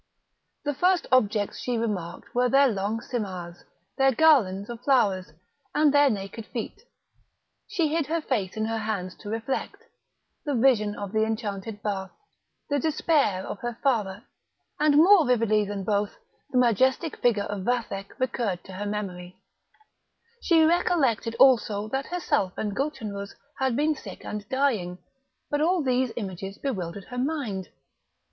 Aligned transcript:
The 0.63 0.73
first 0.73 1.05
objects 1.11 1.59
she 1.59 1.77
remarked 1.77 2.33
were 2.33 2.49
their 2.49 2.67
long 2.67 3.01
simars, 3.01 3.63
their 3.99 4.11
garlands 4.11 4.67
of 4.67 4.79
flowers, 4.81 5.31
and 5.75 5.93
their 5.93 6.09
naked 6.09 6.47
feet; 6.47 6.81
she 7.67 7.89
hid 7.89 8.07
her 8.07 8.19
face 8.19 8.57
in 8.57 8.65
her 8.65 8.79
hands 8.79 9.13
to 9.17 9.29
reflect; 9.29 9.75
the 10.43 10.55
vision 10.55 10.95
of 10.95 11.11
the 11.11 11.23
enchanted 11.23 11.83
bath, 11.83 12.09
the 12.67 12.79
despair 12.79 13.45
of 13.45 13.59
her 13.59 13.77
father, 13.83 14.23
and, 14.79 14.97
more 14.97 15.23
vividly 15.23 15.65
than 15.65 15.83
both, 15.83 16.17
the 16.49 16.57
majestic 16.57 17.17
figure 17.17 17.43
of 17.43 17.61
Vathek 17.61 18.19
recurred 18.19 18.63
to 18.63 18.73
her 18.73 18.87
memory; 18.87 19.39
she 20.41 20.63
recollected 20.63 21.35
also 21.37 21.87
that 21.89 22.07
herself 22.07 22.53
and 22.57 22.75
Gulchenrouz 22.75 23.35
had 23.59 23.75
been 23.75 23.93
sick 23.93 24.25
and 24.25 24.49
dying; 24.49 24.97
but 25.51 25.61
all 25.61 25.83
these 25.83 26.11
images 26.15 26.57
bewildered 26.57 27.05
her 27.11 27.19
mind. 27.19 27.69